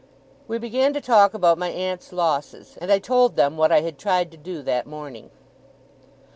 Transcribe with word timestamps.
We 0.47 0.57
began 0.57 0.93
to 0.93 0.99
talk 0.99 1.35
about 1.35 1.59
my 1.59 1.67
aunt's 1.69 2.11
losses, 2.11 2.75
and 2.81 2.91
I 2.91 2.97
told 2.97 3.35
them 3.35 3.55
what 3.55 3.71
I 3.71 3.81
had 3.81 3.99
tried 3.99 4.31
to 4.31 4.35
do 4.37 4.63
that 4.63 4.87
morning. 4.87 5.29